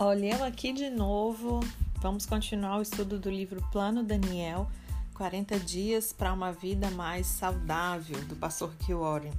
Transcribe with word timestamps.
Olhemos 0.00 0.42
aqui 0.42 0.72
de 0.72 0.90
novo. 0.90 1.60
Vamos 2.00 2.26
continuar 2.26 2.78
o 2.78 2.82
estudo 2.82 3.16
do 3.16 3.30
livro 3.30 3.64
Plano 3.70 4.02
Daniel, 4.02 4.68
40 5.14 5.60
dias 5.60 6.12
para 6.12 6.32
uma 6.32 6.52
vida 6.52 6.90
mais 6.90 7.28
saudável, 7.28 8.20
do 8.24 8.34
pastor. 8.34 8.72
Warren. 8.88 9.30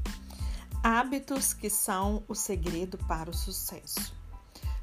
Hábitos 0.82 1.54
que 1.54 1.70
são 1.70 2.24
o 2.26 2.34
segredo 2.34 2.98
para 3.00 3.30
o 3.30 3.34
sucesso. 3.34 4.14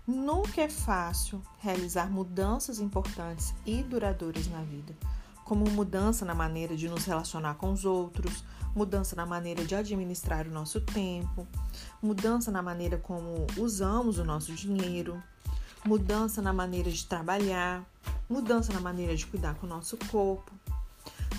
Nunca 0.06 0.60
é 0.60 0.68
fácil 0.68 1.42
realizar 1.58 2.10
mudanças 2.10 2.78
importantes 2.78 3.54
e 3.64 3.82
duradouras 3.82 4.46
na 4.48 4.60
vida, 4.60 4.94
como 5.42 5.64
mudança 5.70 6.22
na 6.22 6.34
maneira 6.34 6.76
de 6.76 6.86
nos 6.86 7.06
relacionar 7.06 7.54
com 7.54 7.72
os 7.72 7.86
outros, 7.86 8.44
mudança 8.74 9.16
na 9.16 9.24
maneira 9.24 9.64
de 9.64 9.74
administrar 9.74 10.46
o 10.46 10.50
nosso 10.50 10.82
tempo, 10.82 11.48
mudança 12.02 12.50
na 12.50 12.60
maneira 12.60 12.98
como 12.98 13.46
usamos 13.56 14.18
o 14.18 14.24
nosso 14.24 14.52
dinheiro, 14.54 15.22
mudança 15.84 16.40
na 16.40 16.52
maneira 16.52 16.90
de 16.90 17.04
trabalhar, 17.04 17.84
mudança 18.28 18.72
na 18.72 18.80
maneira 18.80 19.16
de 19.16 19.26
cuidar 19.26 19.54
com 19.56 19.66
o 19.66 19.68
nosso 19.68 19.96
corpo. 20.10 20.52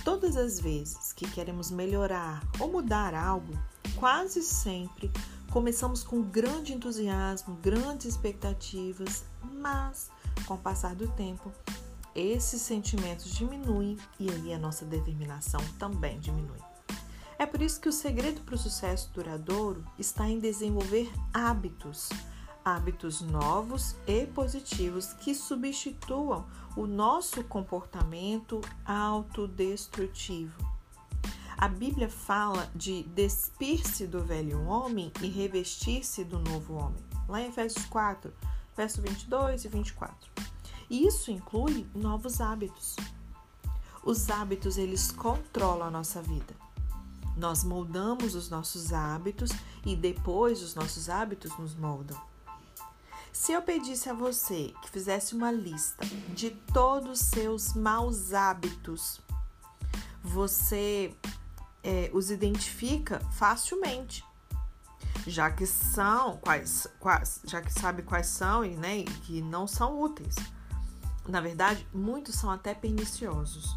Todas 0.04 0.36
as 0.36 0.60
vezes 0.60 1.12
que 1.12 1.28
queremos 1.30 1.70
melhorar 1.70 2.42
ou 2.58 2.70
mudar 2.70 3.14
algo, 3.14 3.58
quase 3.96 4.42
sempre 4.42 5.10
começamos 5.50 6.02
com 6.02 6.20
grande 6.20 6.74
entusiasmo, 6.74 7.56
grandes 7.62 8.06
expectativas, 8.06 9.24
mas 9.42 10.10
com 10.46 10.54
o 10.54 10.58
passar 10.58 10.94
do 10.94 11.08
tempo, 11.08 11.50
esses 12.14 12.60
sentimentos 12.60 13.32
diminuem 13.32 13.96
e 14.20 14.30
aí 14.30 14.52
a 14.52 14.58
nossa 14.58 14.84
determinação 14.84 15.60
também 15.78 16.18
diminui. 16.20 16.58
É 17.38 17.46
por 17.46 17.62
isso 17.62 17.80
que 17.80 17.88
o 17.88 17.92
segredo 17.92 18.40
para 18.42 18.54
o 18.54 18.58
sucesso 18.58 19.10
duradouro 19.12 19.84
está 19.98 20.28
em 20.28 20.38
desenvolver 20.38 21.10
hábitos 21.32 22.10
hábitos 22.64 23.20
novos 23.20 23.94
e 24.06 24.26
positivos 24.26 25.12
que 25.12 25.34
substituam 25.34 26.46
o 26.76 26.86
nosso 26.86 27.44
comportamento 27.44 28.60
autodestrutivo. 28.84 30.74
A 31.56 31.68
Bíblia 31.68 32.08
fala 32.08 32.68
de 32.74 33.04
despir-se 33.04 34.06
do 34.06 34.24
velho 34.24 34.64
homem 34.64 35.12
e 35.22 35.28
revestir-se 35.28 36.24
do 36.24 36.38
novo 36.38 36.74
homem. 36.74 37.02
Lá 37.28 37.40
em 37.40 37.48
Efésios 37.48 37.86
4, 37.86 38.32
verso 38.76 39.00
22 39.00 39.64
e 39.64 39.68
24. 39.68 40.30
Isso 40.90 41.30
inclui 41.30 41.86
novos 41.94 42.40
hábitos. 42.40 42.96
Os 44.02 44.28
hábitos 44.30 44.76
eles 44.76 45.10
controlam 45.12 45.88
a 45.88 45.90
nossa 45.90 46.20
vida. 46.20 46.54
Nós 47.36 47.64
moldamos 47.64 48.34
os 48.34 48.50
nossos 48.50 48.92
hábitos 48.92 49.50
e 49.84 49.96
depois 49.96 50.62
os 50.62 50.74
nossos 50.74 51.08
hábitos 51.08 51.56
nos 51.58 51.74
moldam. 51.74 52.33
Se 53.34 53.50
eu 53.50 53.60
pedisse 53.60 54.08
a 54.08 54.14
você 54.14 54.72
que 54.80 54.88
fizesse 54.88 55.34
uma 55.34 55.50
lista 55.50 56.06
de 56.32 56.50
todos 56.72 57.20
os 57.20 57.26
seus 57.26 57.74
maus 57.74 58.32
hábitos, 58.32 59.20
você 60.22 61.12
é, 61.82 62.08
os 62.14 62.30
identifica 62.30 63.18
facilmente, 63.32 64.24
já 65.26 65.50
que 65.50 65.66
são 65.66 66.36
quais, 66.36 66.86
quais, 67.00 67.40
já 67.44 67.60
que 67.60 67.72
sabe 67.72 68.02
quais 68.02 68.28
são 68.28 68.64
e 68.64 68.76
né, 68.76 69.02
que 69.24 69.42
não 69.42 69.66
são 69.66 70.00
úteis. 70.00 70.36
Na 71.26 71.40
verdade, 71.40 71.84
muitos 71.92 72.36
são 72.36 72.52
até 72.52 72.72
perniciosos. 72.72 73.76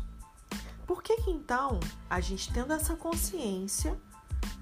Por 0.86 1.02
que, 1.02 1.17
que 1.23 1.31
então 1.31 1.80
a 2.08 2.21
gente 2.21 2.53
tendo 2.53 2.73
essa 2.73 2.95
consciência, 2.95 3.99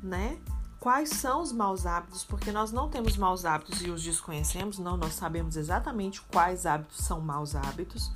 né, 0.01 0.39
quais 0.85 1.09
são 1.09 1.41
os 1.41 1.51
maus 1.51 1.87
hábitos, 1.87 2.23
porque 2.23 2.51
nós 2.51 2.71
não 2.71 2.87
temos 2.87 3.17
maus 3.17 3.43
hábitos 3.43 3.81
e 3.81 3.89
os 3.89 4.03
desconhecemos, 4.03 4.77
não, 4.77 4.95
nós 4.95 5.15
sabemos 5.15 5.55
exatamente 5.55 6.21
quais 6.21 6.67
hábitos 6.67 7.03
são 7.03 7.19
maus 7.19 7.55
hábitos. 7.55 8.11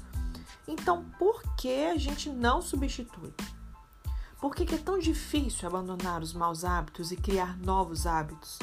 Então, 0.67 1.03
por 1.17 1.41
que 1.55 1.85
a 1.85 1.97
gente 1.97 2.29
não 2.29 2.61
substitui? 2.61 3.33
Por 4.39 4.53
que, 4.53 4.67
que 4.67 4.75
é 4.75 4.77
tão 4.77 4.99
difícil 4.99 5.67
abandonar 5.67 6.21
os 6.21 6.31
maus 6.31 6.63
hábitos 6.63 7.11
e 7.11 7.15
criar 7.15 7.57
novos 7.57 8.05
hábitos? 8.05 8.59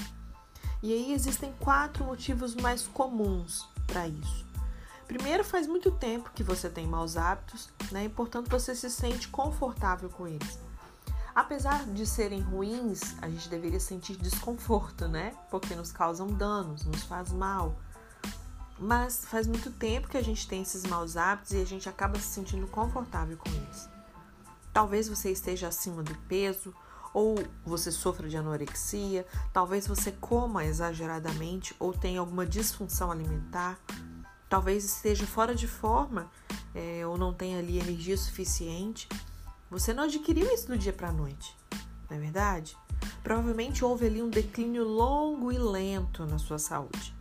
E 0.80 0.92
aí 0.92 1.12
existem 1.12 1.52
quatro 1.58 2.04
motivos 2.04 2.54
mais 2.54 2.86
comuns 2.86 3.68
para 3.88 4.06
isso. 4.06 4.46
Primeiro, 5.08 5.42
faz 5.42 5.66
muito 5.66 5.90
tempo 5.90 6.30
que 6.32 6.44
você 6.44 6.70
tem 6.70 6.86
maus 6.86 7.16
hábitos, 7.16 7.70
né? 7.90 8.04
E 8.04 8.08
portanto 8.08 8.48
você 8.48 8.72
se 8.72 8.88
sente 8.88 9.26
confortável 9.26 10.08
com 10.08 10.28
eles. 10.28 10.64
Apesar 11.36 11.84
de 11.84 12.06
serem 12.06 12.40
ruins, 12.40 13.14
a 13.20 13.28
gente 13.28 13.50
deveria 13.50 13.78
sentir 13.78 14.16
desconforto, 14.16 15.06
né? 15.06 15.34
Porque 15.50 15.74
nos 15.74 15.92
causam 15.92 16.28
danos, 16.28 16.86
nos 16.86 17.02
faz 17.02 17.30
mal. 17.30 17.76
Mas 18.78 19.22
faz 19.26 19.46
muito 19.46 19.70
tempo 19.70 20.08
que 20.08 20.16
a 20.16 20.24
gente 20.24 20.48
tem 20.48 20.62
esses 20.62 20.84
maus 20.84 21.14
hábitos 21.14 21.52
e 21.52 21.60
a 21.60 21.66
gente 21.66 21.90
acaba 21.90 22.18
se 22.18 22.28
sentindo 22.28 22.66
confortável 22.66 23.36
com 23.36 23.50
eles. 23.50 23.86
Talvez 24.72 25.10
você 25.10 25.30
esteja 25.30 25.68
acima 25.68 26.02
do 26.02 26.14
peso, 26.20 26.74
ou 27.12 27.34
você 27.66 27.92
sofra 27.92 28.30
de 28.30 28.36
anorexia, 28.38 29.26
talvez 29.52 29.86
você 29.86 30.12
coma 30.12 30.64
exageradamente 30.64 31.76
ou 31.78 31.92
tenha 31.92 32.20
alguma 32.20 32.46
disfunção 32.46 33.12
alimentar, 33.12 33.78
talvez 34.48 34.86
esteja 34.86 35.26
fora 35.26 35.54
de 35.54 35.68
forma 35.68 36.30
é, 36.74 37.06
ou 37.06 37.18
não 37.18 37.34
tenha 37.34 37.58
ali 37.58 37.78
energia 37.78 38.16
suficiente. 38.16 39.06
Você 39.70 39.92
não 39.92 40.04
adquiriu 40.04 40.52
isso 40.52 40.68
do 40.68 40.78
dia 40.78 40.92
para 40.92 41.08
a 41.08 41.12
noite, 41.12 41.56
não 42.08 42.16
é 42.16 42.20
verdade? 42.20 42.76
Provavelmente 43.22 43.84
houve 43.84 44.06
ali 44.06 44.22
um 44.22 44.30
declínio 44.30 44.84
longo 44.84 45.50
e 45.50 45.58
lento 45.58 46.24
na 46.24 46.38
sua 46.38 46.58
saúde. 46.58 47.14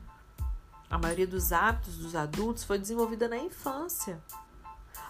A 0.90 0.98
maioria 0.98 1.26
dos 1.26 1.52
hábitos 1.52 1.98
dos 1.98 2.16
adultos 2.16 2.64
foi 2.64 2.78
desenvolvida 2.78 3.28
na 3.28 3.38
infância. 3.38 4.22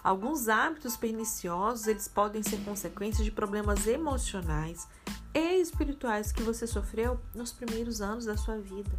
Alguns 0.02 0.48
hábitos 0.48 0.96
perniciosos, 0.96 1.86
eles 1.86 2.08
podem 2.08 2.42
ser 2.42 2.58
consequências 2.64 3.24
de 3.24 3.30
problemas 3.30 3.86
emocionais 3.86 4.88
e 5.34 5.60
espirituais 5.60 6.32
que 6.32 6.42
você 6.42 6.66
sofreu 6.66 7.20
nos 7.34 7.52
primeiros 7.52 8.00
anos 8.00 8.24
da 8.24 8.36
sua 8.36 8.56
vida. 8.56 8.90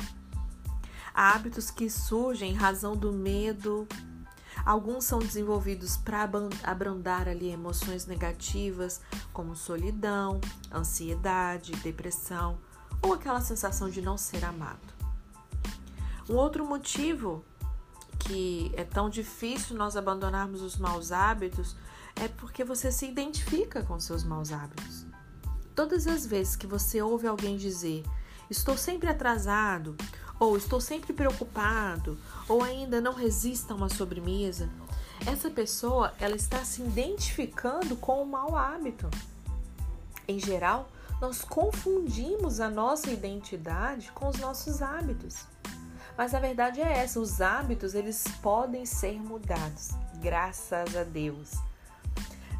Há 1.13 1.33
hábitos 1.33 1.71
que 1.71 1.89
surgem 1.89 2.51
em 2.51 2.55
razão 2.55 2.95
do 2.95 3.11
medo, 3.11 3.87
Alguns 4.67 5.05
são 5.05 5.19
desenvolvidos 5.19 5.95
para 5.95 6.29
abrandar 6.61 7.29
ali 7.29 7.47
emoções 7.47 8.05
negativas, 8.05 8.99
como 9.31 9.55
solidão, 9.55 10.41
ansiedade, 10.69 11.71
depressão 11.77 12.57
ou 13.01 13.13
aquela 13.13 13.39
sensação 13.39 13.89
de 13.89 14.01
não 14.01 14.17
ser 14.17 14.43
amado. 14.43 14.93
Um 16.29 16.35
outro 16.35 16.67
motivo 16.67 17.45
que 18.19 18.69
é 18.75 18.83
tão 18.83 19.09
difícil 19.09 19.73
nós 19.73 19.95
abandonarmos 19.95 20.61
os 20.61 20.75
maus 20.75 21.13
hábitos 21.13 21.73
é 22.13 22.27
porque 22.27 22.65
você 22.65 22.91
se 22.91 23.05
identifica 23.05 23.83
com 23.83 23.97
seus 24.01 24.25
maus 24.25 24.51
hábitos. 24.51 25.05
Todas 25.73 26.07
as 26.07 26.25
vezes 26.25 26.57
que 26.57 26.67
você 26.67 27.01
ouve 27.01 27.25
alguém 27.25 27.55
dizer 27.55 28.03
estou 28.49 28.75
sempre 28.75 29.09
atrasado 29.09 29.95
ou 30.39 30.55
estou 30.55 30.79
sempre 30.79 31.13
preocupado, 31.13 32.17
ou 32.47 32.63
ainda 32.63 33.01
não 33.01 33.13
resista 33.13 33.73
a 33.73 33.77
uma 33.77 33.89
sobremesa, 33.89 34.69
essa 35.25 35.49
pessoa 35.49 36.13
ela 36.19 36.35
está 36.35 36.63
se 36.63 36.81
identificando 36.81 37.95
com 37.95 38.21
o 38.21 38.25
mau 38.25 38.55
hábito. 38.55 39.09
Em 40.27 40.39
geral, 40.39 40.89
nós 41.19 41.41
confundimos 41.41 42.59
a 42.59 42.69
nossa 42.69 43.09
identidade 43.09 44.11
com 44.11 44.27
os 44.27 44.37
nossos 44.37 44.81
hábitos. 44.81 45.45
Mas 46.17 46.33
a 46.33 46.39
verdade 46.39 46.81
é 46.81 46.99
essa, 46.99 47.19
os 47.19 47.41
hábitos 47.41 47.93
eles 47.93 48.23
podem 48.41 48.85
ser 48.85 49.21
mudados, 49.21 49.91
graças 50.21 50.95
a 50.95 51.03
Deus. 51.03 51.53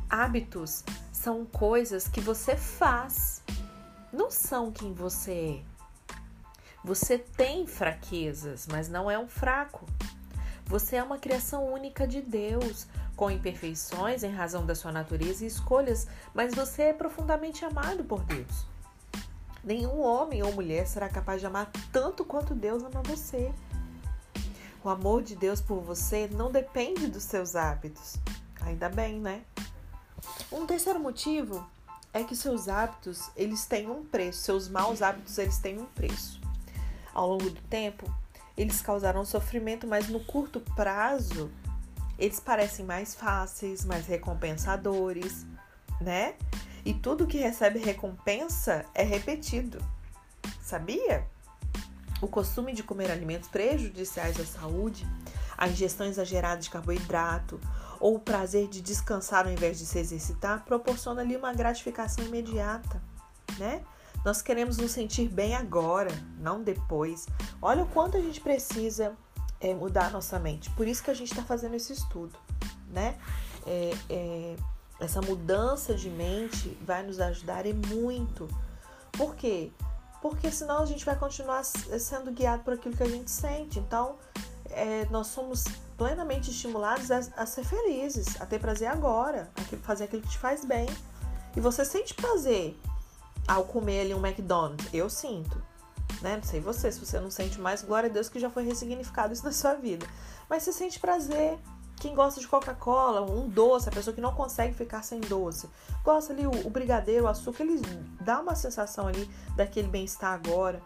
Hábitos 0.09 0.83
são 1.11 1.45
coisas 1.45 2.07
que 2.07 2.21
você 2.21 2.55
faz, 2.55 3.43
não 4.13 4.31
são 4.31 4.71
quem 4.71 4.93
você 4.93 5.63
é. 5.63 5.76
Você 6.87 7.17
tem 7.17 7.67
fraquezas, 7.67 8.65
mas 8.65 8.87
não 8.87 9.11
é 9.11 9.19
um 9.19 9.27
fraco. 9.27 9.85
Você 10.67 10.95
é 10.95 11.03
uma 11.03 11.17
criação 11.17 11.69
única 11.73 12.07
de 12.07 12.21
Deus, 12.21 12.87
com 13.13 13.29
imperfeições 13.29 14.23
em 14.23 14.31
razão 14.31 14.65
da 14.65 14.73
sua 14.73 14.93
natureza 14.93 15.43
e 15.43 15.47
escolhas, 15.47 16.07
mas 16.33 16.55
você 16.55 16.83
é 16.83 16.93
profundamente 16.93 17.65
amado 17.65 18.05
por 18.05 18.23
Deus. 18.23 18.65
Nenhum 19.61 19.99
homem 19.99 20.41
ou 20.41 20.53
mulher 20.53 20.87
será 20.87 21.09
capaz 21.09 21.41
de 21.41 21.47
amar 21.47 21.69
tanto 21.91 22.23
quanto 22.23 22.55
Deus 22.55 22.81
ama 22.81 23.03
você. 23.03 23.53
O 24.81 24.87
amor 24.87 25.23
de 25.23 25.35
Deus 25.35 25.59
por 25.59 25.81
você 25.81 26.29
não 26.29 26.49
depende 26.49 27.07
dos 27.07 27.23
seus 27.23 27.53
hábitos. 27.53 28.15
Ainda 28.61 28.87
bem, 28.87 29.19
né? 29.19 29.41
Um 30.49 30.65
terceiro 30.65 31.01
motivo 31.01 31.69
é 32.13 32.23
que 32.23 32.33
seus 32.33 32.69
hábitos, 32.69 33.29
eles 33.35 33.65
têm 33.65 33.91
um 33.91 34.05
preço, 34.05 34.39
seus 34.39 34.69
maus 34.69 35.01
hábitos, 35.01 35.37
eles 35.37 35.57
têm 35.57 35.81
um 35.81 35.85
preço 35.85 36.46
ao 37.17 37.27
longo 37.27 37.49
do 37.49 37.61
tempo, 37.63 38.05
eles 38.55 38.81
causaram 38.81 39.25
sofrimento, 39.25 39.87
mas 39.87 40.07
no 40.07 40.19
curto 40.23 40.59
prazo, 40.75 41.51
eles 42.17 42.39
parecem 42.39 42.85
mais 42.85 43.15
fáceis, 43.15 43.83
mais 43.83 44.05
recompensadores, 44.05 45.45
né? 45.99 46.35
E 46.85 46.93
tudo 46.93 47.27
que 47.27 47.37
recebe 47.37 47.79
recompensa 47.79 48.85
é 48.93 49.03
repetido. 49.03 49.79
Sabia? 50.61 51.27
o 52.21 52.27
costume 52.27 52.73
de 52.73 52.83
comer 52.83 53.11
alimentos 53.11 53.47
prejudiciais 53.49 54.39
à 54.39 54.45
saúde, 54.45 55.07
a 55.57 55.67
ingestão 55.67 56.07
exagerada 56.07 56.61
de 56.61 56.69
carboidrato 56.69 57.59
ou 57.99 58.15
o 58.15 58.19
prazer 58.19 58.67
de 58.67 58.81
descansar 58.81 59.45
ao 59.45 59.51
invés 59.51 59.77
de 59.77 59.85
se 59.85 59.99
exercitar 59.99 60.63
proporciona 60.65 61.21
ali 61.21 61.35
uma 61.35 61.53
gratificação 61.53 62.25
imediata, 62.25 63.01
né? 63.57 63.83
Nós 64.25 64.41
queremos 64.41 64.77
nos 64.77 64.91
sentir 64.91 65.29
bem 65.29 65.55
agora, 65.55 66.11
não 66.39 66.61
depois. 66.61 67.27
Olha 67.61 67.83
o 67.83 67.87
quanto 67.87 68.17
a 68.17 68.21
gente 68.21 68.41
precisa 68.41 69.15
é, 69.59 69.73
mudar 69.73 70.11
nossa 70.11 70.37
mente. 70.39 70.69
Por 70.71 70.87
isso 70.87 71.03
que 71.03 71.11
a 71.11 71.13
gente 71.13 71.31
está 71.31 71.43
fazendo 71.43 71.75
esse 71.75 71.93
estudo, 71.93 72.37
né? 72.89 73.17
É, 73.65 73.93
é, 74.09 74.55
essa 74.99 75.21
mudança 75.21 75.93
de 75.93 76.09
mente 76.09 76.77
vai 76.81 77.03
nos 77.03 77.19
ajudar 77.19 77.65
e 77.65 77.73
muito. 77.73 78.47
Por 79.11 79.35
quê? 79.35 79.71
Porque 80.21 80.51
senão 80.51 80.79
a 80.79 80.85
gente 80.85 81.05
vai 81.05 81.15
continuar 81.15 81.63
sendo 81.63 82.31
guiado 82.31 82.63
por 82.63 82.73
aquilo 82.73 82.95
que 82.95 83.03
a 83.03 83.09
gente 83.09 83.29
sente. 83.29 83.79
Então, 83.79 84.15
é, 84.69 85.05
nós 85.09 85.27
somos 85.27 85.63
plenamente 85.97 86.51
estimulados 86.51 87.11
a, 87.11 87.19
a, 87.37 87.45
ser 87.45 87.63
felizes, 87.63 88.39
a 88.41 88.45
ter 88.45 88.59
prazer 88.59 88.87
agora, 88.87 89.49
a 89.55 89.77
fazer 89.77 90.05
aquilo 90.05 90.21
que 90.21 90.29
te 90.29 90.37
faz 90.37 90.65
bem. 90.65 90.87
E 91.55 91.59
você 91.59 91.85
sente 91.85 92.13
prazer 92.13 92.77
ao 93.47 93.63
comer 93.63 94.01
ali 94.01 94.13
um 94.13 94.25
McDonald's? 94.25 94.93
Eu 94.93 95.09
sinto. 95.09 95.61
Né? 96.21 96.35
Não 96.35 96.43
sei 96.43 96.59
você, 96.59 96.91
se 96.91 96.99
você 96.99 97.19
não 97.19 97.29
sente 97.29 97.59
mais, 97.59 97.83
glória 97.83 98.09
a 98.09 98.11
Deus 98.11 98.29
que 98.29 98.39
já 98.39 98.49
foi 98.49 98.63
ressignificado 98.63 99.33
isso 99.33 99.45
na 99.45 99.51
sua 99.51 99.75
vida. 99.75 100.05
Mas 100.49 100.63
você 100.63 100.73
sente 100.73 100.99
prazer 100.99 101.57
quem 101.99 102.13
gosta 102.13 102.39
de 102.39 102.47
Coca-Cola, 102.47 103.21
um 103.21 103.49
doce, 103.49 103.89
a 103.89 103.91
pessoa 103.91 104.13
que 104.13 104.21
não 104.21 104.33
consegue 104.33 104.73
ficar 104.73 105.03
sem 105.03 105.19
doce, 105.19 105.67
gosta 106.03 106.31
ali 106.31 106.45
o, 106.45 106.67
o 106.67 106.69
brigadeiro, 106.69 107.25
o 107.25 107.27
açúcar, 107.27 107.63
ele 107.63 107.81
dá 108.21 108.39
uma 108.39 108.55
sensação 108.55 109.07
ali 109.07 109.29
daquele 109.55 109.87
bem-estar 109.87 110.33
agora. 110.33 110.81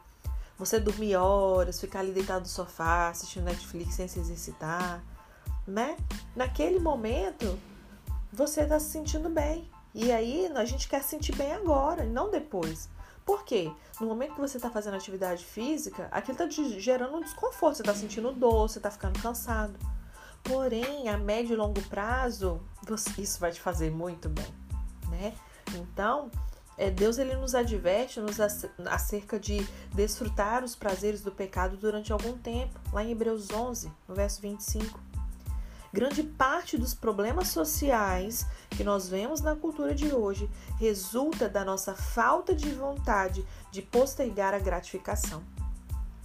Você 0.58 0.80
dormir 0.80 1.16
horas, 1.16 1.82
ficar 1.82 2.00
ali 2.00 2.12
deitado 2.12 2.42
no 2.42 2.48
sofá, 2.48 3.10
assistindo 3.10 3.44
Netflix 3.44 3.96
sem 3.96 4.08
se 4.08 4.20
exercitar, 4.20 5.04
né? 5.68 5.98
Naquele 6.36 6.80
momento, 6.80 7.60
você 8.32 8.62
está 8.62 8.80
se 8.80 8.92
sentindo 8.92 9.30
bem. 9.30 9.70
E 9.94 10.12
aí, 10.12 10.50
a 10.56 10.66
gente 10.66 10.88
quer 10.88 11.04
sentir 11.04 11.36
bem 11.36 11.52
agora, 11.54 12.04
não 12.04 12.30
depois. 12.30 12.90
Por 13.26 13.44
quê? 13.44 13.72
No 14.00 14.08
momento 14.08 14.36
que 14.36 14.42
você 14.42 14.58
está 14.58 14.70
fazendo 14.70 14.96
atividade 14.96 15.46
física, 15.46 16.08
aquilo 16.12 16.42
está 16.42 16.50
gerando 16.80 17.18
um 17.18 17.22
desconforto. 17.22 17.76
Você 17.76 17.82
está 17.82 17.94
sentindo 17.94 18.32
dor, 18.32 18.70
você 18.70 18.80
está 18.80 18.90
ficando 18.90 19.22
cansado. 19.22 19.78
Porém, 20.44 21.08
a 21.08 21.18
médio 21.18 21.54
e 21.54 21.56
longo 21.56 21.82
prazo, 21.84 22.60
isso 23.18 23.40
vai 23.40 23.52
te 23.52 23.62
fazer 23.62 23.92
muito 23.92 24.28
bem, 24.28 24.54
né? 25.10 25.36
Então, 25.76 26.32
é, 26.78 26.90
Deus 26.90 27.20
ele 27.20 27.36
nos 27.36 27.54
adverte 27.54 28.20
nos 28.20 28.40
acerca 28.40 29.40
de 29.40 29.64
desfrutar 29.94 30.64
os 30.64 30.76
prazeres 30.76 31.22
do 31.22 31.32
pecado 31.32 31.78
durante 31.78 32.12
algum 32.12 32.36
tempo, 32.38 32.80
lá 32.92 33.04
em 33.04 33.12
Hebreus 33.12 33.52
11, 33.52 33.92
no 34.08 34.16
verso 34.16 34.42
25. 34.42 35.00
Grande 35.94 36.24
parte 36.24 36.78
dos 36.78 36.94
problemas 36.94 37.50
sociais 37.50 38.48
que 38.70 38.84
nós 38.84 39.10
vemos 39.10 39.42
na 39.42 39.56
cultura 39.56 39.94
de 39.94 40.14
hoje 40.14 40.50
resulta 40.80 41.50
da 41.50 41.66
nossa 41.66 41.94
falta 41.94 42.56
de 42.56 42.72
vontade 42.72 43.46
de 43.72 43.82
postergar 43.82 44.54
a 44.54 44.60
gratificação. 44.60 45.44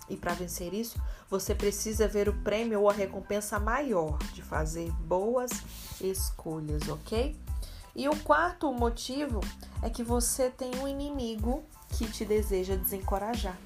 E 0.08 0.16
para 0.16 0.34
vencer 0.34 0.72
isso, 0.72 1.02
você 1.28 1.52
precisa 1.52 2.06
ver 2.06 2.28
o 2.28 2.42
prêmio 2.42 2.80
ou 2.80 2.88
a 2.88 2.92
recompensa 2.92 3.58
maior 3.58 4.18
de 4.32 4.40
fazer 4.40 4.92
boas 4.92 5.50
escolhas, 6.00 6.88
ok? 6.88 7.36
E 7.94 8.08
o 8.08 8.16
quarto 8.20 8.72
motivo 8.72 9.40
é 9.82 9.90
que 9.90 10.04
você 10.04 10.48
tem 10.48 10.76
um 10.76 10.86
inimigo 10.86 11.64
que 11.88 12.08
te 12.08 12.24
deseja 12.24 12.76
desencorajar. 12.76 13.58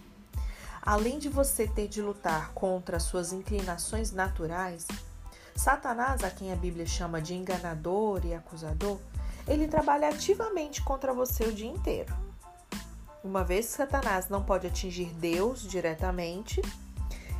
Além 0.80 1.18
de 1.18 1.28
você 1.28 1.68
ter 1.68 1.88
de 1.88 2.00
lutar 2.00 2.52
contra 2.52 2.98
suas 2.98 3.34
inclinações 3.34 4.12
naturais, 4.12 4.86
Satanás, 5.54 6.24
a 6.24 6.30
quem 6.30 6.52
a 6.52 6.56
Bíblia 6.56 6.86
chama 6.86 7.20
de 7.20 7.34
enganador 7.34 8.24
e 8.24 8.34
acusador, 8.34 8.98
ele 9.46 9.68
trabalha 9.68 10.08
ativamente 10.08 10.82
contra 10.82 11.12
você 11.12 11.44
o 11.44 11.52
dia 11.52 11.68
inteiro. 11.68 12.14
Uma 13.22 13.44
vez 13.44 13.66
que 13.66 13.72
Satanás 13.72 14.28
não 14.28 14.42
pode 14.42 14.66
atingir 14.66 15.12
Deus 15.14 15.62
diretamente, 15.62 16.62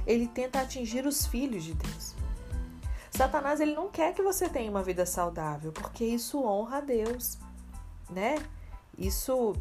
ele 0.06 0.26
tenta 0.26 0.60
atingir 0.60 1.06
os 1.06 1.26
filhos 1.26 1.64
de 1.64 1.74
Deus. 1.74 2.14
Satanás 3.10 3.60
ele 3.60 3.74
não 3.74 3.90
quer 3.90 4.14
que 4.14 4.22
você 4.22 4.48
tenha 4.48 4.70
uma 4.70 4.82
vida 4.82 5.04
saudável, 5.04 5.72
porque 5.72 6.04
isso 6.04 6.42
honra 6.44 6.78
a 6.78 6.80
Deus, 6.80 7.38
né? 8.08 8.36
Isso 8.96 9.54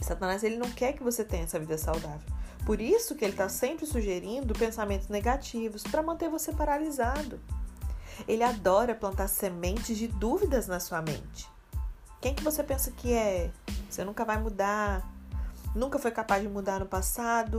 Satanás 0.00 0.44
ele 0.44 0.56
não 0.56 0.70
quer 0.70 0.92
que 0.92 1.02
você 1.02 1.24
tenha 1.24 1.44
essa 1.44 1.58
vida 1.58 1.78
saudável. 1.78 2.36
Por 2.64 2.80
isso 2.80 3.14
que 3.14 3.24
ele 3.24 3.32
está 3.32 3.48
sempre 3.48 3.86
sugerindo 3.86 4.52
pensamentos 4.52 5.08
negativos 5.08 5.82
para 5.84 6.02
manter 6.02 6.28
você 6.28 6.52
paralisado. 6.52 7.40
Ele 8.26 8.42
adora 8.42 8.94
plantar 8.94 9.28
sementes 9.28 9.96
de 9.96 10.08
dúvidas 10.08 10.66
na 10.66 10.80
sua 10.80 11.02
mente. 11.02 11.48
Quem 12.20 12.34
que 12.34 12.42
você 12.42 12.62
pensa 12.62 12.90
que 12.90 13.12
é? 13.12 13.50
Você 13.88 14.04
nunca 14.04 14.24
vai 14.24 14.38
mudar, 14.38 15.06
nunca 15.74 15.98
foi 15.98 16.10
capaz 16.10 16.42
de 16.42 16.48
mudar 16.48 16.80
no 16.80 16.86
passado. 16.86 17.58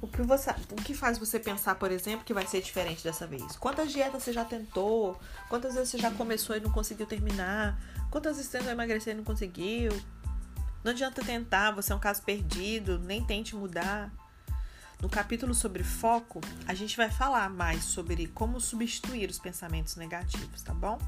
O 0.00 0.06
que, 0.06 0.20
você, 0.20 0.50
o 0.70 0.76
que 0.76 0.92
faz 0.92 1.16
você 1.16 1.40
pensar, 1.40 1.76
por 1.76 1.90
exemplo, 1.90 2.24
que 2.24 2.34
vai 2.34 2.46
ser 2.46 2.60
diferente 2.60 3.02
dessa 3.02 3.26
vez? 3.26 3.56
Quantas 3.56 3.90
dietas 3.90 4.22
você 4.22 4.32
já 4.32 4.44
tentou? 4.44 5.18
Quantas 5.48 5.74
vezes 5.74 5.88
você 5.88 5.98
já 5.98 6.10
começou 6.10 6.54
e 6.54 6.60
não 6.60 6.70
conseguiu 6.70 7.06
terminar? 7.06 7.80
Quantas 8.10 8.36
vezes 8.36 8.50
você 8.50 8.58
emagrecer 8.70 9.14
e 9.14 9.16
não 9.16 9.24
conseguiu? 9.24 9.90
Não 10.84 10.92
adianta 10.92 11.24
tentar, 11.24 11.70
você 11.70 11.90
é 11.90 11.96
um 11.96 11.98
caso 11.98 12.22
perdido, 12.22 12.98
nem 12.98 13.24
tente 13.24 13.56
mudar. 13.56 14.12
No 15.04 15.10
capítulo 15.10 15.54
sobre 15.54 15.84
foco, 15.84 16.40
a 16.66 16.72
gente 16.72 16.96
vai 16.96 17.10
falar 17.10 17.50
mais 17.50 17.84
sobre 17.84 18.26
como 18.28 18.58
substituir 18.58 19.28
os 19.28 19.38
pensamentos 19.38 19.96
negativos, 19.96 20.62
tá 20.62 20.72
bom? 20.72 20.98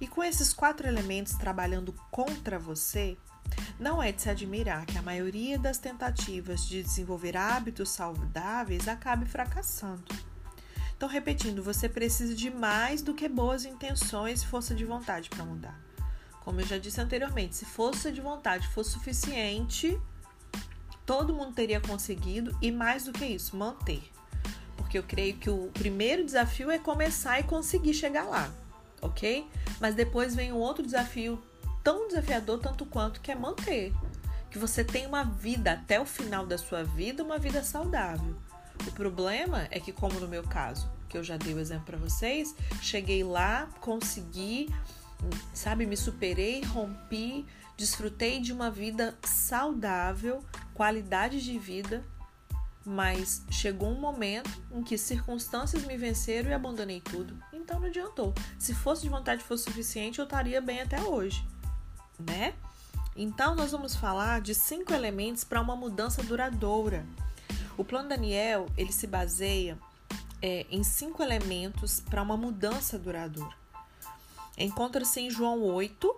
E 0.00 0.08
com 0.08 0.24
esses 0.24 0.52
quatro 0.52 0.88
elementos 0.88 1.34
trabalhando 1.34 1.92
contra 2.10 2.58
você, 2.58 3.16
não 3.78 4.02
é 4.02 4.10
de 4.10 4.22
se 4.22 4.28
admirar 4.28 4.84
que 4.86 4.98
a 4.98 5.02
maioria 5.02 5.56
das 5.56 5.78
tentativas 5.78 6.66
de 6.66 6.82
desenvolver 6.82 7.36
hábitos 7.36 7.90
saudáveis 7.90 8.88
acabe 8.88 9.24
fracassando. 9.24 10.12
Então, 10.96 11.08
repetindo, 11.08 11.62
você 11.62 11.88
precisa 11.88 12.34
de 12.34 12.50
mais 12.50 13.02
do 13.02 13.14
que 13.14 13.28
boas 13.28 13.64
intenções 13.64 14.42
e 14.42 14.46
força 14.48 14.74
de 14.74 14.84
vontade 14.84 15.30
para 15.30 15.44
mudar. 15.44 15.80
Como 16.40 16.60
eu 16.60 16.66
já 16.66 16.76
disse 16.76 17.00
anteriormente, 17.00 17.54
se 17.54 17.66
força 17.66 18.10
de 18.10 18.20
vontade 18.20 18.66
fosse 18.66 18.90
suficiente, 18.90 19.96
todo 21.06 21.32
mundo 21.32 21.54
teria 21.54 21.80
conseguido 21.80 22.54
e 22.60 22.70
mais 22.70 23.04
do 23.04 23.12
que 23.12 23.24
isso, 23.24 23.56
manter. 23.56 24.02
Porque 24.76 24.98
eu 24.98 25.04
creio 25.04 25.36
que 25.36 25.48
o 25.48 25.70
primeiro 25.72 26.24
desafio 26.24 26.70
é 26.70 26.78
começar 26.78 27.40
e 27.40 27.44
conseguir 27.44 27.94
chegar 27.94 28.24
lá, 28.24 28.52
ok? 29.00 29.48
Mas 29.80 29.94
depois 29.94 30.34
vem 30.34 30.52
um 30.52 30.58
outro 30.58 30.84
desafio 30.84 31.42
tão 31.82 32.08
desafiador 32.08 32.58
tanto 32.58 32.84
quanto 32.84 33.20
que 33.20 33.30
é 33.30 33.34
manter. 33.34 33.94
Que 34.50 34.58
você 34.58 34.82
tenha 34.82 35.08
uma 35.08 35.22
vida 35.22 35.72
até 35.72 36.00
o 36.00 36.04
final 36.04 36.44
da 36.44 36.58
sua 36.58 36.82
vida, 36.82 37.22
uma 37.22 37.38
vida 37.38 37.62
saudável. 37.62 38.34
O 38.86 38.90
problema 38.92 39.68
é 39.70 39.80
que, 39.80 39.92
como 39.92 40.18
no 40.18 40.28
meu 40.28 40.42
caso, 40.42 40.90
que 41.08 41.16
eu 41.16 41.24
já 41.24 41.36
dei 41.36 41.54
o 41.54 41.58
exemplo 41.58 41.84
para 41.86 41.96
vocês, 41.96 42.54
cheguei 42.82 43.22
lá, 43.22 43.68
consegui, 43.80 44.72
sabe, 45.52 45.86
me 45.86 45.96
superei, 45.96 46.62
rompi, 46.62 47.46
desfrutei 47.76 48.40
de 48.40 48.52
uma 48.52 48.70
vida 48.70 49.16
saudável, 49.22 50.44
qualidade 50.76 51.42
de 51.42 51.58
vida, 51.58 52.04
mas 52.84 53.44
chegou 53.50 53.88
um 53.88 54.00
momento 54.00 54.50
em 54.70 54.82
que 54.82 54.96
circunstâncias 54.96 55.84
me 55.84 55.96
venceram 55.96 56.50
e 56.50 56.54
abandonei 56.54 57.00
tudo. 57.00 57.36
Então 57.52 57.80
não 57.80 57.88
adiantou. 57.88 58.34
Se 58.58 58.74
fosse 58.74 59.02
de 59.02 59.08
vontade 59.08 59.42
fosse 59.42 59.64
suficiente, 59.64 60.18
eu 60.18 60.24
estaria 60.24 60.60
bem 60.60 60.80
até 60.80 61.00
hoje 61.02 61.44
né? 62.18 62.54
Então, 63.14 63.54
nós 63.54 63.72
vamos 63.72 63.94
falar 63.94 64.40
de 64.40 64.54
cinco 64.54 64.92
elementos 64.92 65.44
para 65.44 65.60
uma 65.60 65.76
mudança 65.76 66.22
duradoura. 66.22 67.06
O 67.76 67.84
plano 67.84 68.08
Daniel 68.08 68.66
ele 68.76 68.92
se 68.92 69.06
baseia 69.06 69.78
é, 70.40 70.66
em 70.70 70.82
cinco 70.82 71.22
elementos 71.22 72.00
para 72.00 72.22
uma 72.22 72.36
mudança 72.36 72.98
duradoura. 72.98 73.54
Encontra-se 74.58 75.20
em 75.20 75.30
João 75.30 75.62
8, 75.62 76.14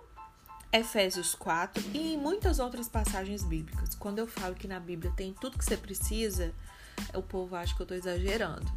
Efésios 0.71 1.33
4 1.33 1.83
e 1.93 2.13
em 2.13 2.17
muitas 2.17 2.59
outras 2.59 2.87
passagens 2.87 3.43
bíblicas. 3.43 3.95
Quando 3.95 4.19
eu 4.19 4.27
falo 4.27 4.55
que 4.55 4.67
na 4.67 4.79
Bíblia 4.79 5.11
tem 5.15 5.33
tudo 5.33 5.57
que 5.57 5.65
você 5.65 5.75
precisa, 5.75 6.53
o 7.13 7.23
povo 7.23 7.55
acha 7.55 7.75
que 7.75 7.81
eu 7.81 7.85
estou 7.85 7.97
exagerando. 7.97 8.71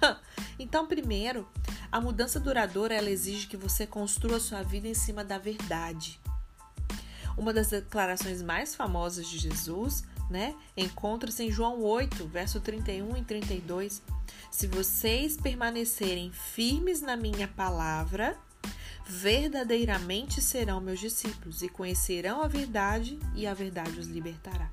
então, 0.58 0.86
primeiro, 0.86 1.48
a 1.90 2.00
mudança 2.00 2.38
duradoura 2.38 2.94
ela 2.94 3.10
exige 3.10 3.46
que 3.46 3.56
você 3.56 3.86
construa 3.86 4.38
sua 4.38 4.62
vida 4.62 4.88
em 4.88 4.94
cima 4.94 5.24
da 5.24 5.38
verdade. 5.38 6.20
Uma 7.36 7.52
das 7.52 7.68
declarações 7.68 8.42
mais 8.42 8.74
famosas 8.74 9.26
de 9.26 9.38
Jesus, 9.38 10.04
né, 10.28 10.54
encontra-se 10.76 11.44
em 11.44 11.50
João 11.50 11.80
8, 11.80 12.26
verso 12.26 12.60
31 12.60 13.16
e 13.16 13.24
32. 13.24 14.02
Se 14.50 14.66
vocês 14.66 15.36
permanecerem 15.36 16.30
firmes 16.30 17.00
na 17.00 17.16
minha 17.16 17.48
palavra, 17.48 18.36
verdadeiramente 19.08 20.42
serão 20.42 20.82
meus 20.82 21.00
discípulos 21.00 21.62
e 21.62 21.68
conhecerão 21.68 22.42
a 22.42 22.46
verdade, 22.46 23.18
e 23.34 23.46
a 23.46 23.54
verdade 23.54 23.98
os 23.98 24.06
libertará. 24.06 24.70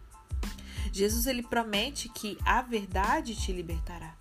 Jesus 0.92 1.26
ele 1.26 1.42
promete 1.42 2.10
que 2.10 2.38
a 2.46 2.62
verdade 2.62 3.34
te 3.34 3.54
libertará. 3.54 4.14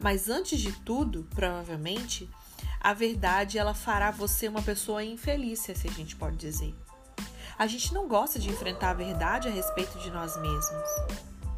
Mas 0.00 0.28
antes 0.28 0.58
de 0.58 0.72
tudo, 0.72 1.26
provavelmente, 1.34 2.28
a 2.80 2.94
verdade 2.94 3.58
ela 3.58 3.74
fará 3.74 4.10
você 4.10 4.48
uma 4.48 4.62
pessoa 4.62 5.04
infeliz, 5.04 5.60
se 5.60 5.72
assim 5.72 5.88
a 5.88 5.92
gente 5.92 6.16
pode 6.16 6.36
dizer. 6.36 6.74
A 7.58 7.66
gente 7.66 7.92
não 7.92 8.08
gosta 8.08 8.38
de 8.38 8.48
enfrentar 8.48 8.90
a 8.90 8.94
verdade 8.94 9.48
a 9.48 9.50
respeito 9.50 9.98
de 9.98 10.10
nós 10.10 10.36
mesmos. 10.40 10.90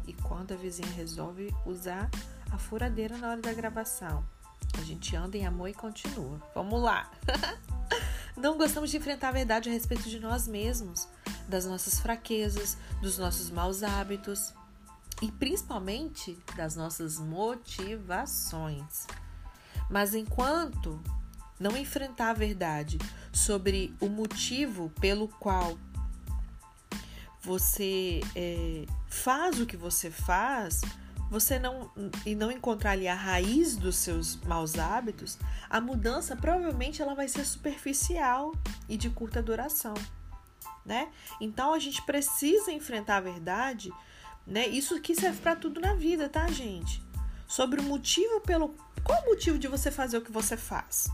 E 0.05 0.13
quando 0.13 0.53
a 0.53 0.57
vizinha 0.57 0.91
resolve 0.91 1.53
usar 1.65 2.09
a 2.51 2.57
furadeira 2.57 3.17
na 3.17 3.29
hora 3.29 3.41
da 3.41 3.53
gravação, 3.53 4.23
a 4.77 4.81
gente 4.81 5.15
anda 5.15 5.37
em 5.37 5.45
amor 5.45 5.69
e 5.69 5.73
continua. 5.73 6.41
Vamos 6.53 6.81
lá! 6.81 7.09
não 8.39 8.57
gostamos 8.57 8.89
de 8.89 8.97
enfrentar 8.97 9.29
a 9.29 9.33
verdade 9.33 9.69
a 9.69 9.71
respeito 9.71 10.09
de 10.09 10.19
nós 10.19 10.47
mesmos, 10.47 11.07
das 11.47 11.65
nossas 11.65 11.99
fraquezas, 11.99 12.77
dos 13.01 13.17
nossos 13.17 13.49
maus 13.49 13.83
hábitos 13.83 14.53
e 15.21 15.31
principalmente 15.31 16.37
das 16.55 16.75
nossas 16.75 17.19
motivações. 17.19 19.05
Mas 19.89 20.13
enquanto 20.13 21.01
não 21.59 21.75
enfrentar 21.75 22.29
a 22.29 22.33
verdade 22.33 22.97
sobre 23.33 23.93
o 23.99 24.07
motivo 24.07 24.89
pelo 25.01 25.27
qual 25.27 25.77
você 27.41 28.21
é, 28.35 28.85
faz 29.07 29.59
o 29.59 29.65
que 29.65 29.75
você 29.75 30.09
faz, 30.09 30.81
você 31.29 31.59
não 31.59 31.91
e 32.25 32.33
não 32.33 32.51
encontrar 32.51 32.91
ali 32.91 33.07
a 33.07 33.13
raiz 33.13 33.75
dos 33.75 33.95
seus 33.95 34.35
maus 34.37 34.77
hábitos, 34.77 35.37
a 35.69 35.79
mudança 35.79 36.35
provavelmente 36.35 37.01
ela 37.01 37.13
vai 37.13 37.27
ser 37.27 37.45
superficial 37.45 38.53
e 38.87 38.97
de 38.97 39.09
curta 39.09 39.41
duração, 39.41 39.93
né? 40.85 41.09
Então 41.39 41.73
a 41.73 41.79
gente 41.79 42.01
precisa 42.01 42.71
enfrentar 42.71 43.17
a 43.17 43.21
verdade, 43.21 43.91
né? 44.45 44.67
Isso 44.67 44.95
aqui 44.95 45.13
serve 45.13 45.39
para 45.39 45.55
tudo 45.55 45.79
na 45.79 45.93
vida, 45.93 46.27
tá, 46.27 46.47
gente? 46.47 47.03
Sobre 47.47 47.79
o 47.79 47.83
motivo 47.83 48.41
pelo 48.41 48.75
qual 49.03 49.21
o 49.23 49.25
motivo 49.27 49.57
de 49.57 49.67
você 49.67 49.91
fazer 49.91 50.17
o 50.17 50.21
que 50.21 50.31
você 50.31 50.57
faz? 50.57 51.09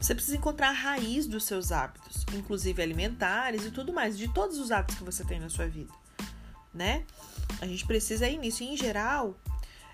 Você 0.00 0.14
precisa 0.14 0.36
encontrar 0.36 0.68
a 0.68 0.72
raiz 0.72 1.26
dos 1.26 1.44
seus 1.44 1.72
hábitos, 1.72 2.24
inclusive 2.34 2.80
alimentares 2.82 3.64
e 3.64 3.70
tudo 3.70 3.92
mais, 3.92 4.16
de 4.16 4.32
todos 4.32 4.58
os 4.58 4.70
hábitos 4.70 4.98
que 4.98 5.04
você 5.04 5.24
tem 5.24 5.40
na 5.40 5.48
sua 5.48 5.66
vida, 5.66 5.92
né? 6.76 7.04
A 7.60 7.66
gente 7.66 7.86
precisa 7.86 8.28
ir 8.28 8.38
nisso. 8.38 8.62
E, 8.62 8.74
em 8.74 8.76
geral, 8.76 9.34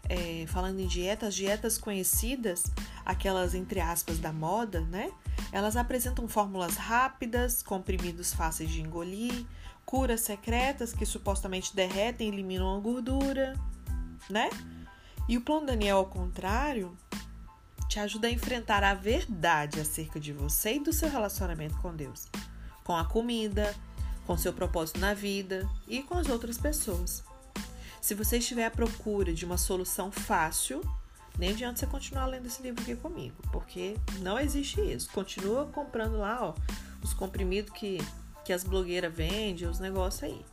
é, 0.09 0.45
falando 0.49 0.81
em 0.81 0.87
dietas, 0.87 1.35
dietas 1.35 1.79
conhecidas, 1.79 2.65
aquelas 3.05 3.55
entre 3.55 3.81
aspas 3.81 4.19
da 4.19 4.33
moda, 4.33 4.81
né? 4.81 5.11
Elas 5.53 5.77
apresentam 5.77 6.29
fórmulas 6.29 6.77
rápidas, 6.77 7.63
comprimidos 7.63 8.35
fáceis 8.35 8.71
de 8.71 8.81
engolir, 8.81 9.47
curas 9.85 10.23
secretas 10.23 10.93
que 10.93 11.07
supostamente 11.07 11.75
derretem 11.75 12.29
e 12.29 12.33
eliminam 12.33 12.77
a 12.77 12.81
gordura, 12.81 13.55
né? 14.29 14.51
E 15.29 15.37
o 15.37 15.41
plano 15.41 15.67
Daniel, 15.67 15.99
ao 15.99 16.07
contrário, 16.07 16.97
te 17.89 18.01
ajuda 18.01 18.27
a 18.27 18.31
enfrentar 18.31 18.83
a 18.83 18.95
verdade 18.95 19.81
acerca 19.81 20.19
de 20.19 20.33
você 20.33 20.75
e 20.75 20.81
do 20.81 20.93
seu 20.93 21.09
relacionamento 21.09 21.77
com 21.79 21.95
Deus, 21.95 22.29
com 22.83 22.97
a 22.97 23.05
comida, 23.05 23.75
com 24.27 24.37
seu 24.37 24.53
propósito 24.53 25.01
na 25.01 25.15
vida 25.15 25.69
e 25.87 26.03
com 26.03 26.17
as 26.17 26.29
outras 26.29 26.59
pessoas. 26.59 27.25
Se 28.01 28.15
você 28.15 28.39
estiver 28.39 28.67
à 28.67 28.71
procura 28.71 29.33
de 29.33 29.45
uma 29.45 29.57
solução 29.57 30.11
fácil, 30.11 30.81
nem 31.39 31.51
adianta 31.51 31.79
você 31.79 31.87
continuar 31.87 32.27
lendo 32.27 32.47
esse 32.47 32.63
livro 32.63 32.83
aqui 32.83 32.97
comigo, 32.97 33.37
porque 33.53 33.97
não 34.19 34.39
existe 34.39 34.81
isso. 34.81 35.11
Continua 35.13 35.67
comprando 35.67 36.19
lá, 36.19 36.39
ó, 36.43 36.55
os 37.03 37.15
comprimidos 37.15 37.73
que, 37.73 37.99
que 38.45 38.53
as 38.53 38.65
blogueiras 38.65 39.15
vendem, 39.15 39.69
os 39.69 39.79
negócios 39.79 40.25
aí. 40.25 40.45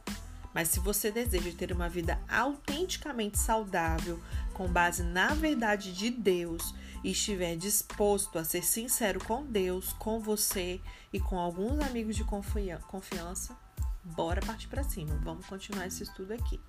Mas 0.54 0.70
se 0.70 0.80
você 0.80 1.12
deseja 1.12 1.52
ter 1.58 1.72
uma 1.72 1.90
vida 1.90 2.20
autenticamente 2.28 3.38
saudável, 3.38 4.20
com 4.60 4.68
base 4.68 5.04
na 5.04 5.34
verdade 5.34 5.94
de 5.94 6.10
Deus, 6.10 6.76
e 7.02 7.12
estiver 7.12 7.56
disposto 7.56 8.38
a 8.38 8.44
ser 8.44 8.62
sincero 8.62 9.24
com 9.24 9.46
Deus, 9.46 9.94
com 9.94 10.20
você 10.20 10.82
e 11.14 11.20
com 11.20 11.40
alguns 11.40 11.80
amigos 11.80 12.14
de 12.14 12.26
confiança, 12.26 13.58
bora 14.04 14.42
partir 14.42 14.68
para 14.68 14.84
cima. 14.84 15.18
Vamos 15.24 15.46
continuar 15.46 15.88
esse 15.88 16.04
estudo 16.04 16.34
aqui. 16.34 16.60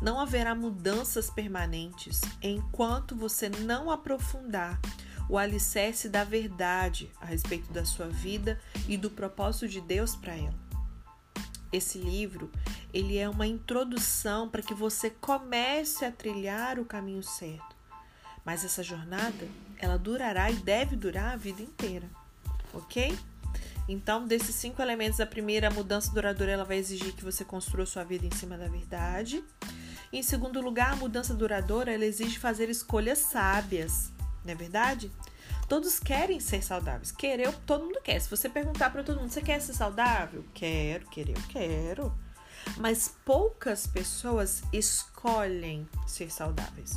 Não 0.00 0.20
haverá 0.20 0.54
mudanças 0.54 1.28
permanentes 1.28 2.20
enquanto 2.40 3.16
você 3.16 3.48
não 3.48 3.90
aprofundar 3.90 4.80
o 5.28 5.36
alicerce 5.36 6.08
da 6.08 6.22
verdade 6.22 7.10
a 7.20 7.26
respeito 7.26 7.72
da 7.72 7.84
sua 7.84 8.06
vida 8.06 8.60
e 8.86 8.96
do 8.96 9.10
propósito 9.10 9.66
de 9.66 9.80
Deus 9.80 10.14
para 10.14 10.36
ela. 10.36 10.54
Esse 11.72 11.98
livro, 11.98 12.48
ele 12.92 13.18
é 13.18 13.28
uma 13.28 13.46
introdução 13.46 14.48
para 14.48 14.62
que 14.62 14.74
você 14.74 15.10
comece 15.10 16.04
a 16.04 16.12
trilhar 16.12 16.78
o 16.78 16.84
caminho 16.84 17.22
certo. 17.22 17.76
Mas 18.44 18.64
essa 18.64 18.82
jornada, 18.82 19.46
ela 19.78 19.98
durará 19.98 20.50
e 20.50 20.56
deve 20.56 20.96
durar 20.96 21.34
a 21.34 21.36
vida 21.36 21.62
inteira, 21.62 22.08
ok? 22.72 23.16
Então, 23.88 24.26
desses 24.26 24.54
cinco 24.54 24.82
elementos, 24.82 25.20
a 25.20 25.26
primeira, 25.26 25.68
a 25.68 25.70
mudança 25.70 26.12
duradoura, 26.12 26.52
ela 26.52 26.64
vai 26.64 26.76
exigir 26.76 27.14
que 27.14 27.24
você 27.24 27.44
construa 27.44 27.86
sua 27.86 28.04
vida 28.04 28.26
em 28.26 28.30
cima 28.30 28.56
da 28.56 28.68
verdade. 28.68 29.42
Em 30.12 30.22
segundo 30.22 30.60
lugar, 30.60 30.92
a 30.92 30.96
mudança 30.96 31.34
duradoura 31.34 31.92
ela 31.92 32.04
exige 32.04 32.38
fazer 32.38 32.68
escolhas 32.68 33.18
sábias, 33.18 34.10
não 34.44 34.52
é 34.52 34.54
verdade? 34.54 35.10
Todos 35.68 35.98
querem 35.98 36.40
ser 36.40 36.62
saudáveis. 36.62 37.12
Querer, 37.12 37.52
todo 37.66 37.84
mundo 37.84 38.00
quer. 38.02 38.18
Se 38.20 38.30
você 38.30 38.48
perguntar 38.48 38.90
para 38.90 39.02
todo 39.02 39.20
mundo, 39.20 39.30
você 39.30 39.42
quer 39.42 39.60
ser 39.60 39.74
saudável? 39.74 40.44
Quero, 40.54 41.06
querer, 41.08 41.36
eu 41.36 41.42
quero. 41.48 42.27
Mas 42.76 43.14
poucas 43.24 43.86
pessoas 43.86 44.62
escolhem 44.72 45.88
ser 46.06 46.30
saudáveis. 46.30 46.96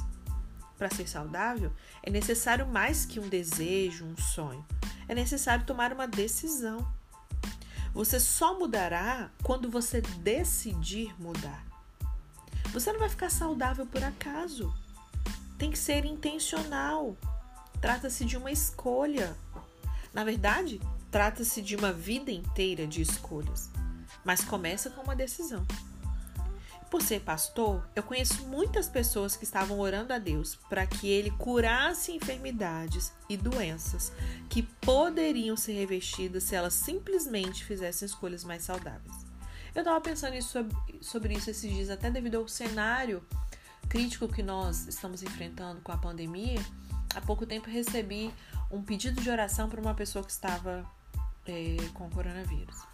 Para 0.77 0.89
ser 0.89 1.07
saudável, 1.07 1.71
é 2.01 2.09
necessário 2.09 2.67
mais 2.67 3.05
que 3.05 3.19
um 3.19 3.29
desejo, 3.29 4.05
um 4.05 4.17
sonho. 4.17 4.65
É 5.07 5.13
necessário 5.13 5.65
tomar 5.65 5.93
uma 5.93 6.07
decisão. 6.07 6.87
Você 7.93 8.19
só 8.19 8.57
mudará 8.57 9.29
quando 9.43 9.69
você 9.69 10.01
decidir 10.01 11.13
mudar. 11.19 11.63
Você 12.71 12.91
não 12.91 12.99
vai 12.99 13.09
ficar 13.09 13.29
saudável 13.29 13.85
por 13.85 14.01
acaso. 14.03 14.73
Tem 15.57 15.69
que 15.69 15.77
ser 15.77 16.05
intencional. 16.05 17.17
Trata-se 17.81 18.23
de 18.23 18.37
uma 18.37 18.51
escolha. 18.51 19.35
Na 20.13 20.23
verdade, 20.23 20.79
trata-se 21.11 21.61
de 21.61 21.75
uma 21.75 21.91
vida 21.91 22.31
inteira 22.31 22.87
de 22.87 23.01
escolhas, 23.01 23.69
mas 24.23 24.43
começa 24.43 24.89
com 24.89 25.01
uma 25.01 25.15
decisão. 25.15 25.65
Por 26.91 27.01
ser 27.01 27.21
pastor, 27.21 27.87
eu 27.95 28.03
conheço 28.03 28.45
muitas 28.47 28.89
pessoas 28.89 29.37
que 29.37 29.45
estavam 29.45 29.79
orando 29.79 30.11
a 30.11 30.19
Deus 30.19 30.55
para 30.69 30.85
que 30.85 31.07
ele 31.07 31.31
curasse 31.31 32.11
enfermidades 32.11 33.13
e 33.29 33.37
doenças 33.37 34.11
que 34.49 34.61
poderiam 34.61 35.55
ser 35.55 35.71
revestidas 35.71 36.43
se 36.43 36.53
elas 36.53 36.73
simplesmente 36.73 37.63
fizessem 37.63 38.05
escolhas 38.05 38.43
mais 38.43 38.63
saudáveis. 38.63 39.25
Eu 39.73 39.83
estava 39.83 40.01
pensando 40.01 40.41
sobre, 40.41 40.75
sobre 40.99 41.33
isso 41.33 41.49
esses 41.49 41.71
dias, 41.71 41.89
até 41.89 42.11
devido 42.11 42.35
ao 42.35 42.47
cenário 42.49 43.25
crítico 43.87 44.27
que 44.27 44.43
nós 44.43 44.85
estamos 44.85 45.23
enfrentando 45.23 45.79
com 45.79 45.93
a 45.93 45.97
pandemia. 45.97 46.59
Há 47.15 47.21
pouco 47.21 47.45
tempo 47.45 47.69
recebi 47.69 48.33
um 48.69 48.81
pedido 48.81 49.21
de 49.21 49.29
oração 49.29 49.69
para 49.69 49.79
uma 49.79 49.93
pessoa 49.93 50.25
que 50.25 50.31
estava 50.31 50.85
é, 51.47 51.77
com 51.93 52.09
coronavírus. 52.09 52.90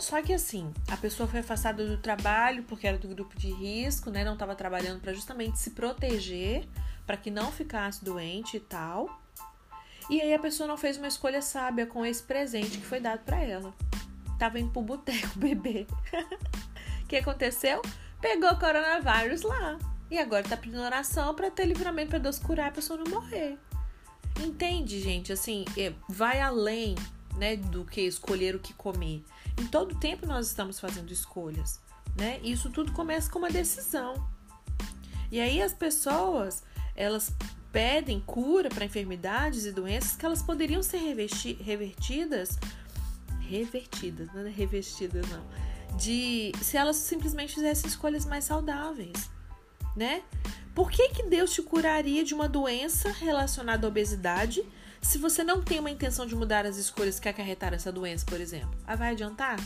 Só 0.00 0.20
que 0.22 0.32
assim, 0.32 0.72
a 0.88 0.96
pessoa 0.96 1.28
foi 1.28 1.40
afastada 1.40 1.86
do 1.86 1.98
trabalho 1.98 2.62
porque 2.64 2.86
era 2.86 2.98
do 2.98 3.08
grupo 3.08 3.38
de 3.38 3.52
risco, 3.52 4.10
né? 4.10 4.24
Não 4.24 4.34
estava 4.34 4.54
trabalhando 4.54 5.00
para 5.00 5.12
justamente 5.12 5.58
se 5.58 5.70
proteger, 5.70 6.66
para 7.06 7.16
que 7.16 7.30
não 7.30 7.52
ficasse 7.52 8.04
doente 8.04 8.56
e 8.56 8.60
tal. 8.60 9.20
E 10.08 10.20
aí 10.20 10.34
a 10.34 10.38
pessoa 10.38 10.66
não 10.66 10.76
fez 10.76 10.96
uma 10.96 11.06
escolha 11.06 11.40
sábia 11.40 11.86
com 11.86 12.04
esse 12.04 12.22
presente 12.22 12.78
que 12.78 12.84
foi 12.84 13.00
dado 13.00 13.20
para 13.20 13.42
ela 13.42 13.72
tava 14.40 14.58
indo 14.58 14.70
pro 14.70 14.80
boteco 14.80 15.28
beber. 15.38 15.86
O 17.04 17.06
que 17.06 17.16
aconteceu? 17.16 17.82
Pegou 18.20 18.56
coronavírus 18.56 19.42
lá. 19.42 19.78
E 20.10 20.18
agora 20.18 20.42
tá 20.42 20.56
pedindo 20.56 20.80
oração 20.80 21.34
para 21.34 21.50
ter 21.50 21.66
livramento 21.66 22.10
para 22.10 22.18
Deus 22.18 22.38
curar 22.38 22.68
a 22.68 22.72
pessoa 22.72 22.98
não 22.98 23.12
morrer. 23.12 23.58
Entende, 24.42 25.00
gente? 25.00 25.32
Assim, 25.32 25.64
é, 25.76 25.92
vai 26.08 26.40
além, 26.40 26.96
né, 27.36 27.56
do 27.56 27.84
que 27.84 28.00
escolher 28.00 28.56
o 28.56 28.58
que 28.58 28.72
comer. 28.72 29.22
Em 29.60 29.66
todo 29.66 29.94
tempo 29.94 30.26
nós 30.26 30.46
estamos 30.46 30.80
fazendo 30.80 31.12
escolhas, 31.12 31.80
né? 32.16 32.40
E 32.42 32.50
isso 32.50 32.70
tudo 32.70 32.92
começa 32.92 33.30
com 33.30 33.38
uma 33.38 33.50
decisão. 33.50 34.14
E 35.30 35.38
aí 35.38 35.60
as 35.60 35.74
pessoas, 35.74 36.62
elas 36.96 37.30
pedem 37.70 38.20
cura 38.20 38.70
para 38.70 38.86
enfermidades 38.86 39.66
e 39.66 39.72
doenças 39.72 40.16
que 40.16 40.24
elas 40.24 40.42
poderiam 40.42 40.82
ser 40.82 40.98
revertidas 40.98 42.58
revertidas, 43.50 44.32
não 44.32 44.46
é 44.46 44.48
revestidas 44.48 45.28
não, 45.28 45.44
de 45.96 46.52
se 46.62 46.76
elas 46.76 46.96
simplesmente 46.96 47.54
fizessem 47.54 47.88
escolhas 47.88 48.24
mais 48.24 48.44
saudáveis, 48.44 49.28
né? 49.96 50.22
Por 50.72 50.88
que, 50.88 51.08
que 51.08 51.24
Deus 51.24 51.52
te 51.52 51.60
curaria 51.60 52.22
de 52.22 52.32
uma 52.32 52.48
doença 52.48 53.10
relacionada 53.10 53.86
à 53.86 53.88
obesidade 53.88 54.64
se 55.00 55.18
você 55.18 55.42
não 55.42 55.62
tem 55.62 55.80
uma 55.80 55.90
intenção 55.90 56.26
de 56.26 56.36
mudar 56.36 56.66
as 56.66 56.76
escolhas 56.76 57.18
que 57.18 57.28
acarretaram 57.28 57.76
essa 57.76 57.90
doença, 57.90 58.24
por 58.26 58.40
exemplo? 58.40 58.78
Ah, 58.86 58.96
vai 58.96 59.10
adiantar? 59.10 59.58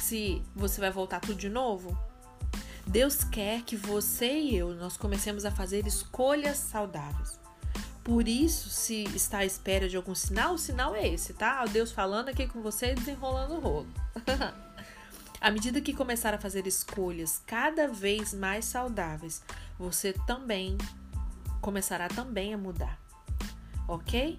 Se 0.00 0.42
você 0.54 0.80
vai 0.80 0.90
voltar 0.90 1.20
tudo 1.20 1.36
de 1.38 1.48
novo? 1.48 1.96
Deus 2.86 3.24
quer 3.24 3.62
que 3.62 3.76
você 3.76 4.30
e 4.30 4.56
eu 4.56 4.74
nós 4.74 4.96
comecemos 4.96 5.44
a 5.44 5.50
fazer 5.50 5.86
escolhas 5.86 6.58
saudáveis. 6.58 7.38
Por 8.02 8.28
isso, 8.28 8.68
se 8.68 9.04
está 9.16 9.38
à 9.38 9.44
espera 9.46 9.88
de 9.88 9.96
algum 9.96 10.14
sinal, 10.14 10.54
o 10.54 10.58
sinal 10.58 10.94
é 10.94 11.08
esse, 11.08 11.32
tá? 11.32 11.64
Deus 11.64 11.90
falando 11.90 12.28
aqui 12.28 12.46
com 12.46 12.60
você 12.60 12.92
e 12.92 12.94
desenrolando 12.94 13.54
o 13.54 13.60
rolo. 13.60 13.86
à 15.40 15.50
medida 15.50 15.80
que 15.80 15.94
começar 15.94 16.34
a 16.34 16.38
fazer 16.38 16.66
escolhas 16.66 17.40
cada 17.46 17.88
vez 17.88 18.34
mais 18.34 18.66
saudáveis, 18.66 19.42
você 19.78 20.12
também 20.26 20.76
começará 21.62 22.08
também 22.08 22.52
a 22.52 22.58
mudar. 22.58 23.03
OK? 23.88 24.38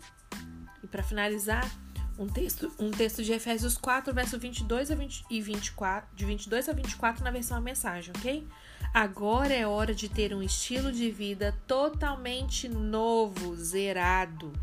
E 0.84 0.88
para 0.88 1.04
finalizar, 1.04 1.70
um 2.18 2.28
texto, 2.28 2.72
um 2.80 2.92
texto 2.92 3.24
de 3.24 3.34
Efésios 3.34 3.78
4, 3.78 4.14
verso 4.14 4.40
22 4.40 4.90
a 4.90 4.96
20, 4.96 5.26
e 5.30 5.42
24, 5.42 6.16
de 6.16 6.26
22 6.26 6.70
a 6.70 6.74
24 6.74 7.24
na 7.24 7.32
versão 7.32 7.58
a 7.58 7.62
mensagem, 7.62 8.14
ok? 8.16 8.48
Agora 8.94 9.54
é 9.54 9.68
hora 9.68 9.94
de 9.94 10.08
ter 10.08 10.34
um 10.34 10.42
estilo 10.42 10.92
de 10.92 11.12
vida 11.12 11.54
totalmente 11.68 12.70
novo, 12.70 13.56
zerado. 13.56 14.54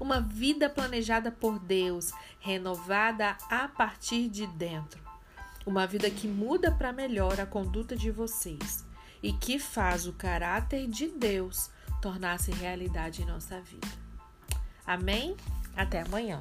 Uma 0.00 0.20
vida 0.20 0.70
planejada 0.70 1.30
por 1.30 1.58
Deus, 1.58 2.12
renovada 2.40 3.36
a 3.50 3.68
partir 3.68 4.28
de 4.28 4.46
dentro. 4.46 5.00
Uma 5.66 5.86
vida 5.86 6.08
que 6.10 6.28
muda 6.28 6.70
para 6.70 6.92
melhor 6.92 7.40
a 7.40 7.46
conduta 7.46 7.96
de 7.96 8.10
vocês 8.10 8.84
e 9.22 9.32
que 9.32 9.58
faz 9.58 10.06
o 10.06 10.12
caráter 10.12 10.86
de 10.86 11.08
Deus 11.08 11.70
tornar-se 12.00 12.52
realidade 12.52 13.22
em 13.22 13.26
nossa 13.26 13.60
vida. 13.60 14.05
Amém? 14.86 15.36
Até 15.76 16.02
amanhã. 16.02 16.40